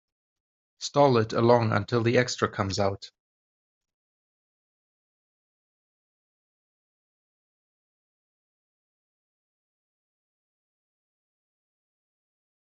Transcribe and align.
Stall 0.79 1.19
it 1.19 1.31
along 1.31 1.73
until 1.73 2.01
the 2.01 2.17
extra 2.17 2.49
comes 2.49 2.79
out. 2.79 3.11